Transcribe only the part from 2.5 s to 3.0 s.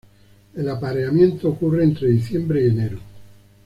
y enero.